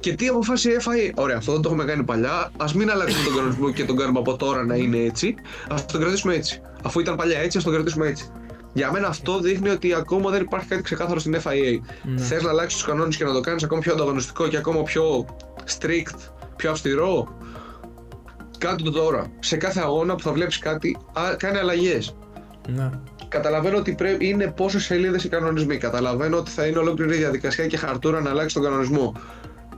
[0.00, 1.12] Και τι αποφάσισε η FIA.
[1.14, 2.50] Ωραία, αυτό δεν το έχουμε κάνει παλιά.
[2.56, 5.34] Α μην αλλάξουμε τον κανονισμό και τον κάνουμε από τώρα να είναι έτσι.
[5.68, 6.60] Α τον κρατήσουμε έτσι.
[6.82, 8.30] Αφού ήταν παλιά έτσι, ας τον κρατήσουμε έτσι.
[8.72, 11.80] Για μένα αυτό δείχνει ότι ακόμα δεν υπάρχει κάτι ξεκάθαρο στην FIA.
[12.02, 12.20] Ναι.
[12.20, 15.26] Θες να αλλάξεις τους κανόνες και να το κάνεις ακόμα πιο ανταγωνιστικό και ακόμα πιο
[15.78, 16.18] strict,
[16.56, 17.36] πιο αυστηρό;
[18.58, 19.26] Κάτω το τώρα.
[19.38, 20.96] Σε κάθε αγώνα που θα βλέπεις κάτι,
[21.36, 22.16] κάνει αλλαγές.
[22.68, 22.90] Ναι.
[23.28, 25.76] Καταλαβαίνω ότι πρέπει, είναι πόσες σελίδες οι κανονισμοί.
[25.76, 29.14] Καταλαβαίνω ότι θα είναι ολόκληρη διαδικασία και χαρτούρα να αλλάξει τον κανονισμό.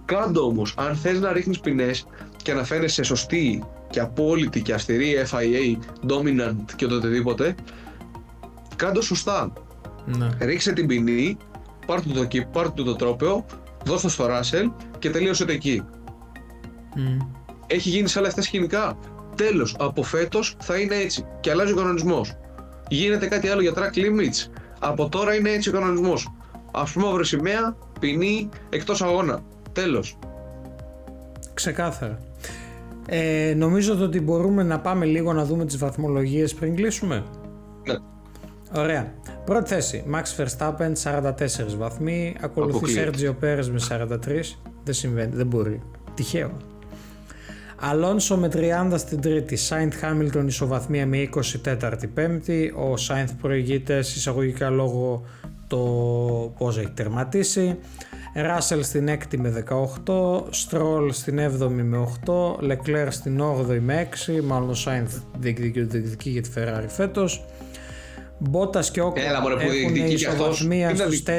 [0.04, 2.06] Κάντο όμως, αν θες να ρίχνεις ποινές
[2.42, 5.78] και να φαίνεσαι σωστή και απόλυτη και αυστηρή FIA,
[6.08, 7.54] dominant και το οτιδήποτε,
[8.76, 9.52] κάντο σωστά.
[10.04, 10.28] Ναι.
[10.40, 11.36] Ρίξε την ποινή,
[11.86, 13.44] πάρ' του το, πάρ το, το τρόπαιο,
[13.84, 15.82] δώσ' το στο Ράσελ και τελείωσε το εκεί.
[16.96, 17.26] Mm.
[17.66, 18.98] Έχει γίνει σε άλλα αυτά σκηνικά.
[19.34, 22.36] Τέλος, από φέτος θα είναι έτσι και αλλάζει ο κανονισμός.
[22.88, 24.50] Γίνεται κάτι άλλο για track limits.
[24.78, 26.28] Από τώρα είναι έτσι ο κανονισμός.
[26.70, 29.40] Α πούμε, μαύρη σημαία, ποινή, εκτός αγώνα.
[29.72, 30.18] Τέλος.
[31.54, 32.18] Ξεκάθαρα.
[33.06, 37.24] Ε, νομίζω ότι μπορούμε να πάμε λίγο να δούμε τις βαθμολογίες πριν κλείσουμε.
[37.86, 37.94] Ναι.
[38.76, 39.12] Ωραία.
[39.44, 41.32] Πρώτη θέση, Max Verstappen 44
[41.78, 44.16] βαθμοί, ακολουθεί Sergio Perez με 43,
[44.84, 45.82] δεν συμβαίνει, δεν μπορεί,
[46.14, 46.56] τυχαίο.
[47.80, 54.70] Αλόνσο με 30 στην τρίτη, Σάιντ Χάμιλτον ισοβαθμία με 24η πέμπτη, ο Σάιντ προηγείται εισαγωγικά
[54.70, 55.24] λόγω
[55.66, 55.78] το
[56.58, 57.78] πώς έχει τερματίσει.
[58.34, 59.64] Ράσελ στην 6η με
[60.06, 66.30] 18, Στρόλ στην 7η με 8, Λεκλέρ στην 8η με 6, μάλλον ο Σάινθ διεκδικεί
[66.30, 67.44] για τη Ferrari φέτος.
[68.38, 71.30] Μπότας και ο έχουν ισοδοσμία στους 4,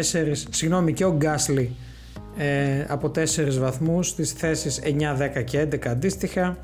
[0.49, 1.75] συγγνώμη και ο Γκάσλι
[2.37, 3.21] ε, από 4
[3.59, 4.87] βαθμούς στις θέσεις 9,
[5.39, 6.57] 10 και 11 αντίστοιχα.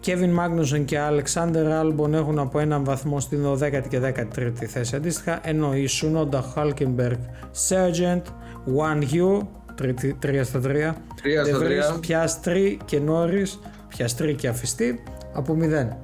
[0.00, 5.40] Κέβιν Μάγνουσον και Αλεξάνδερ Άλμπον έχουν από έναν βαθμό στην 12η και 13η θέση αντίστοιχα,
[5.42, 7.18] ενώ η Σουνόντα Χάλκεμπεργκ
[7.50, 8.26] Σέρτζεντ,
[8.76, 9.46] One You,
[9.82, 10.94] 3 στα 3,
[11.44, 15.96] Δεβρίς, Πιάστρι και Νόρις, Πιάστρι και Αφιστή από 0.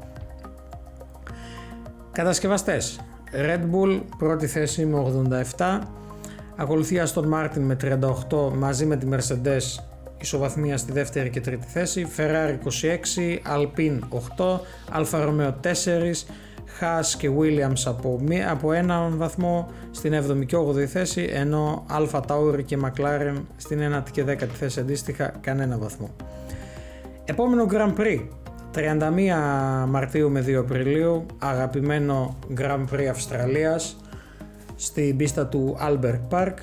[2.12, 3.00] Κατασκευαστές.
[3.37, 5.12] Red Bull, πρώτη θέση με
[5.57, 5.79] 87.
[6.57, 7.77] Ακολουθεί Aston Martin με
[8.31, 9.83] 38 μαζί με τη Mercedes
[10.20, 12.07] ισοβαθμία στη δεύτερη και τρίτη θέση.
[12.16, 13.99] Ferrari 26, Alpine
[14.37, 14.59] 8,
[14.99, 16.25] Alfa Romeo 4,
[16.81, 22.20] Haas και Williams από, μία, από ένα βαθμό στην 7η και 8η θέση, ενώ Alfa
[22.20, 26.11] Tauri και McLaren στην 9η και 10η θέση αντίστοιχα κανένα βαθμό.
[27.25, 28.20] Επόμενο Grand Prix,
[28.74, 33.96] 31 Μαρτίου με 2 Απριλίου, αγαπημένο Grand Prix Αυστραλίας
[34.76, 36.54] στην πίστα του Albert Park.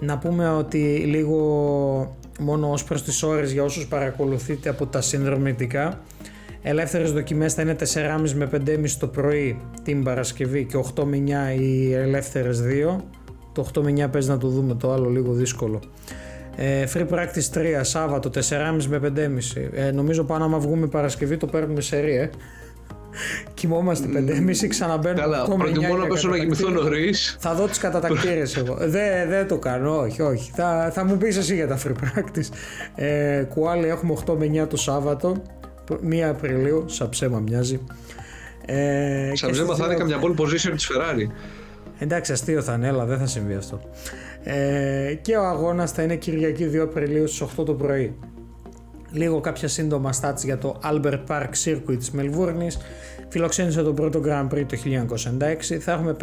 [0.00, 6.00] Να πούμε ότι λίγο μόνο ως προς τις ώρες για όσους παρακολουθείτε από τα συνδρομητικά
[6.62, 11.22] Ελεύθερες δοκιμές θα είναι 4.30 με 5.30 το πρωί την Παρασκευή και 8 με
[11.56, 12.96] 9 οι ελεύθερες 2.
[13.52, 15.80] Το 8 με 9 παίζει να το δούμε, το άλλο λίγο δύσκολο.
[16.60, 18.40] Ε, free practice 3, Σάββατο 4.30
[18.88, 19.68] με 5.30.
[19.72, 22.30] Ε, νομίζω πάνω άμα βγούμε Παρασκευή το παίρνουμε σε ρε.
[23.54, 25.20] Κοιμόμαστε 5.30, ξαναμπαίνουμε.
[25.20, 27.36] Καλά, προτιμώ να πέσω να κοιμηθώ νωρίς.
[27.40, 28.76] Θα δω τις κατατακτήρε εγώ.
[28.94, 30.50] Δεν δε το κάνω, όχι, όχι.
[30.54, 32.48] Θα, θα μου πεις εσύ για τα free practice.
[32.94, 35.42] Ε, κουάλι έχουμε 8 με 9 το Σάββατο.
[36.10, 37.80] 1 Απριλίου, σαν ψέμα μοιάζει.
[38.66, 41.32] Ε, σαν ψέμα θα είναι καμιά pole position της Ferrari.
[41.98, 43.80] Εντάξει, αστείο θα είναι, αλλά δεν θα συμβεί αυτό.
[44.50, 48.18] Ε, και ο αγώνας θα είναι Κυριακή 2 Απριλίου στις 8 το πρωί.
[49.10, 52.78] Λίγο κάποια σύντομα stats για το Albert Park Circuit της Μελβούρνης.
[53.28, 55.78] Φιλοξένησε τον πρώτο Grand Prix το 1926.
[55.78, 56.16] Θα έχουμε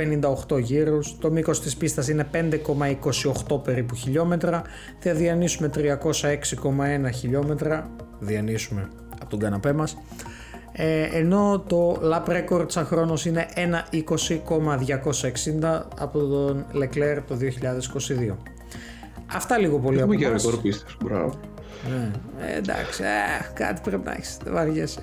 [0.49, 1.17] 58 γύρους.
[1.19, 4.61] Το μήκος της πίστας είναι 5,28 περίπου χιλιόμετρα.
[4.99, 7.95] Θα διανύσουμε 306,1 χιλιόμετρα.
[8.19, 8.89] Διανύσουμε
[9.21, 9.97] από τον καναπέ μας.
[10.77, 17.37] Ε, ενώ το lap record σαν χρόνος είναι 1.20,260 από τον Leclerc το
[18.31, 18.35] 2022.
[19.33, 21.33] Αυτά λίγο πολύ Έχουμε και ρεκόρ πίστας, μπράβο.
[21.89, 22.11] Ναι.
[22.47, 23.07] Ε, εντάξει, ε,
[23.53, 24.99] κάτι πρέπει να έχεις, δεν βαριέσαι.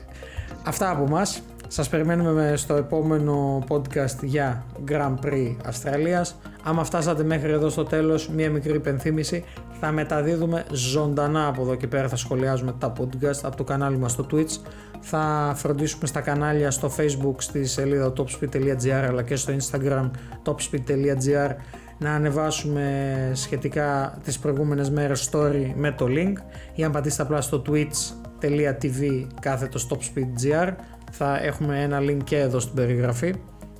[0.64, 1.42] Αυτά από μας.
[1.68, 6.36] Σας περιμένουμε στο επόμενο podcast για Grand Prix Αυστραλίας.
[6.62, 9.44] Άμα φτάσατε μέχρι εδώ στο τέλος, μία μικρή υπενθύμηση,
[9.84, 14.12] θα μεταδίδουμε ζωντανά από εδώ και πέρα, θα σχολιάζουμε τα podcast από το κανάλι μας
[14.12, 14.58] στο Twitch.
[15.00, 20.10] Θα φροντίσουμε στα κανάλια στο Facebook, στη σελίδα topspeed.gr αλλά και στο Instagram
[20.44, 21.54] topspeed.gr
[21.98, 26.32] να ανεβάσουμε σχετικά τις προηγούμενες μέρες story με το link
[26.74, 30.72] ή αν πατήσετε απλά στο twitch.tv κάθετο stopspeedgr
[31.12, 33.34] θα έχουμε ένα link και εδώ στην περιγραφή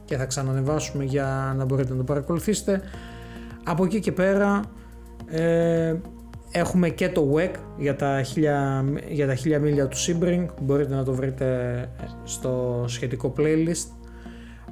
[0.04, 2.80] και θα ξανανεβάσουμε για να μπορείτε να το παρακολουθήσετε.
[3.64, 4.60] Από εκεί και πέρα
[5.32, 5.94] ε,
[6.50, 11.04] έχουμε και το WEC για τα, χίλια, για τα χίλια μίλια του Sebring, μπορείτε να
[11.04, 11.88] το βρείτε
[12.24, 14.02] στο σχετικό playlist.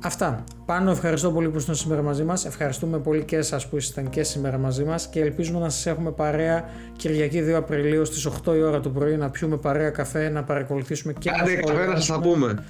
[0.02, 0.44] Αυτά.
[0.66, 2.44] Πάνω ευχαριστώ πολύ που ήσασταν σήμερα μαζί μας.
[2.44, 6.10] Ευχαριστούμε πολύ και εσάς που ήσασταν και σήμερα μαζί μας και ελπίζουμε να σας έχουμε
[6.10, 10.44] παρέα Κυριακή 2 Απριλίου στις 8 η ώρα το πρωί να πιούμε παρέα καφέ, να
[10.44, 12.64] παρακολουθήσουμε και Κάντε καφέ να σας τα πούμε.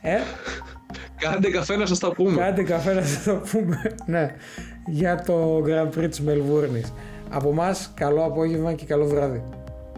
[0.00, 0.16] Ε;
[1.16, 2.36] Κάντε καφέ να σας τα πούμε.
[2.36, 3.82] Κάντε καφέ να σας τα πούμε.
[4.06, 4.34] ναι.
[4.86, 6.92] Για το Grand Prix της Μελβούρνης.
[7.34, 9.42] Από εμάς καλό απόγευμα και καλό βράδυ.